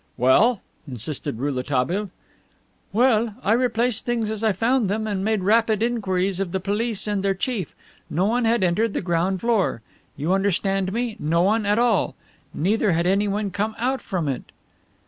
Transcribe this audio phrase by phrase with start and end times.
[0.17, 2.09] "Well?" insisted Rouletabille.
[2.91, 7.05] "Well, I replaced things as I found them and made rapid inquiries of the police
[7.05, 7.75] and their chief;
[8.09, 9.83] no one had entered the ground floor.
[10.17, 11.17] You understand me?
[11.19, 12.15] no one at all.
[12.51, 14.45] Neither had anyone come out from it."